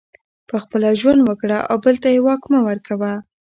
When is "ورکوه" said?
2.67-3.11